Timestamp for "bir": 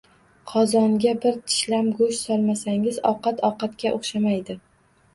1.25-1.37